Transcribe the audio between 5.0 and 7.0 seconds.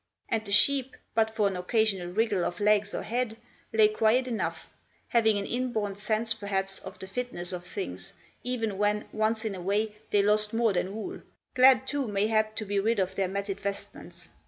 having an inborn sense perhaps of